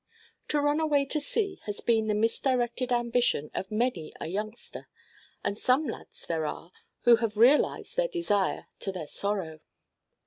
To 0.47 0.59
run 0.59 0.79
away 0.79 1.05
to 1.05 1.19
sea 1.19 1.59
has 1.65 1.79
been 1.79 2.07
the 2.07 2.15
misdirected 2.15 2.91
ambition 2.91 3.51
of 3.53 3.69
many 3.69 4.11
a 4.19 4.25
youngster, 4.25 4.89
and 5.43 5.59
some 5.59 5.85
lads 5.87 6.25
there 6.25 6.47
are 6.47 6.71
who 7.01 7.17
have 7.17 7.37
realized 7.37 7.97
their 7.97 8.07
desire 8.07 8.65
to 8.79 8.91
their 8.91 9.05
sorrow. 9.05 9.59